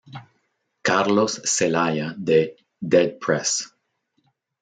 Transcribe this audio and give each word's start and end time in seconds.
Carlos 0.81 1.41
Zelaya 1.45 2.15
de 2.17 2.55
"Dead 2.79 3.19
Press! 3.19 3.71